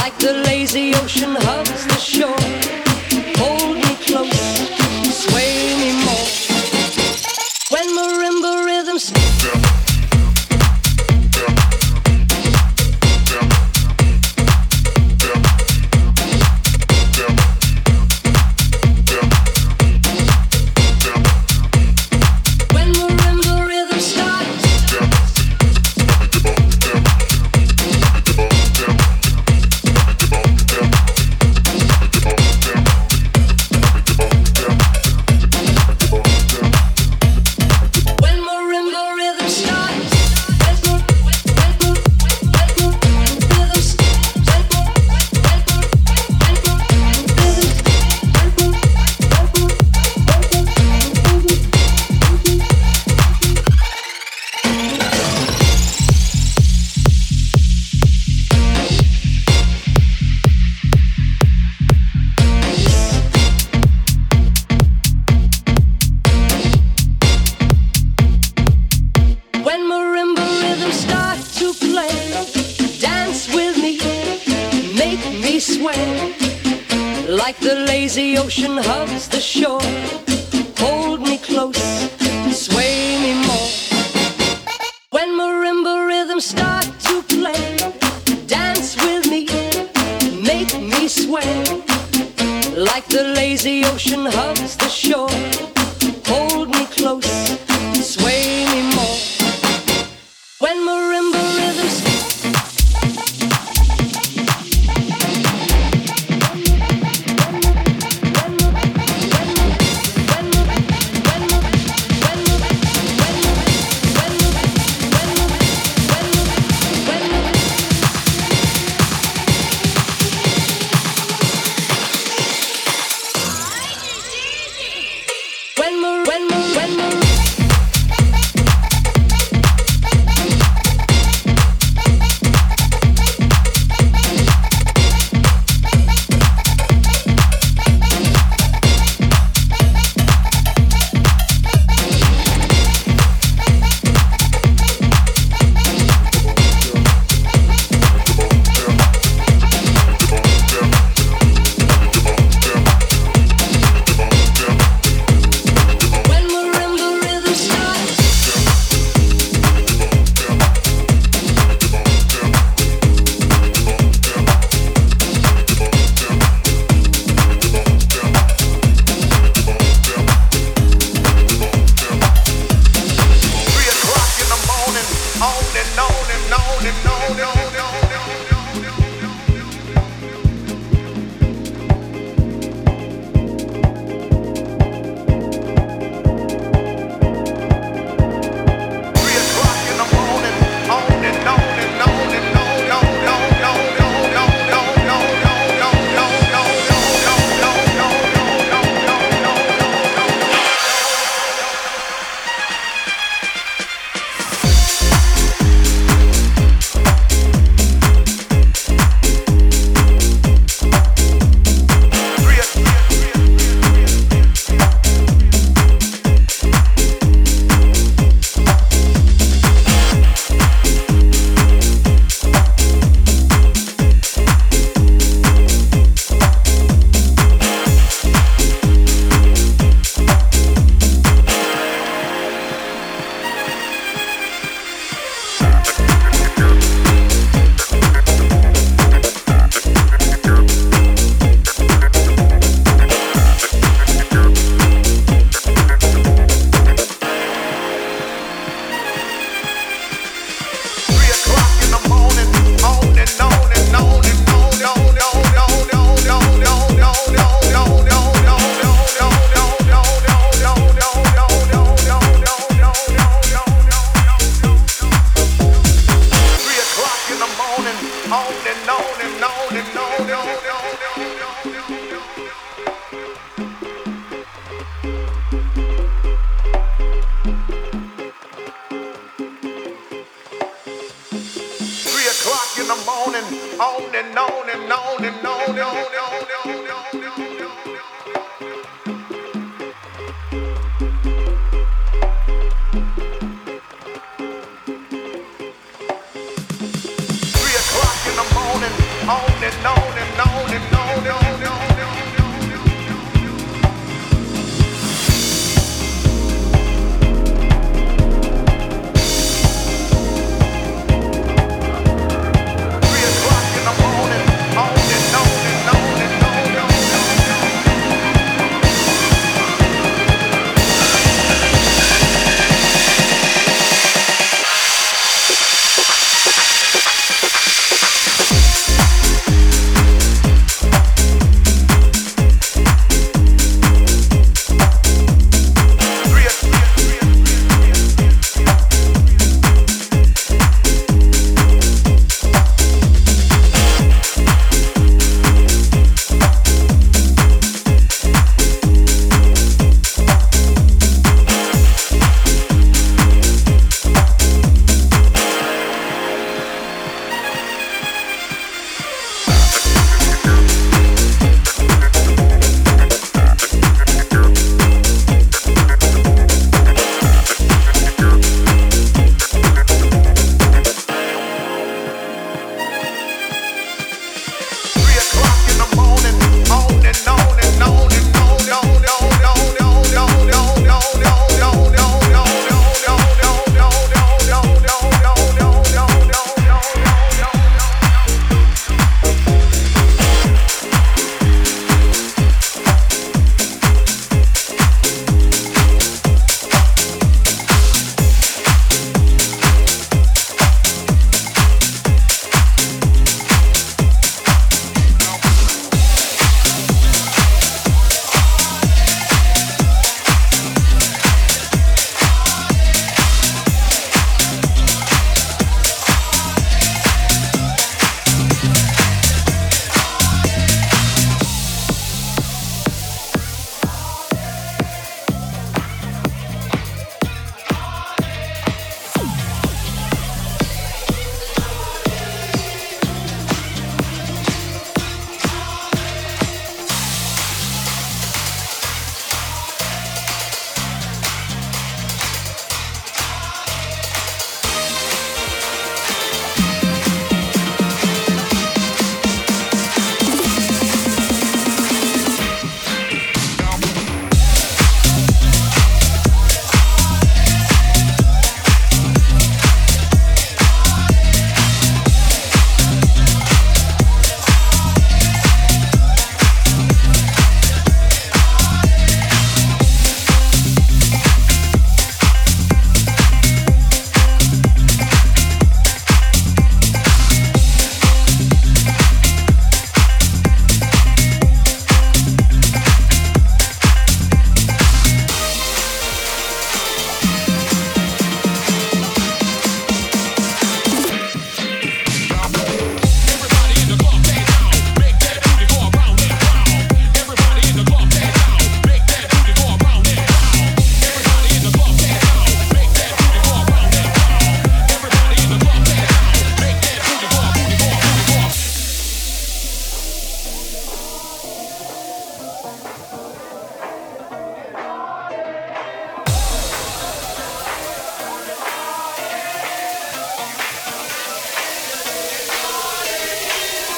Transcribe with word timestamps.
Like 0.00 0.16
the 0.18 0.32
lazy 0.46 0.94
ocean 0.94 1.36
hugs 1.36 1.86
the 1.86 1.98
shore. 1.98 2.89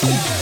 Peace. 0.03 0.42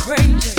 stranger 0.00 0.55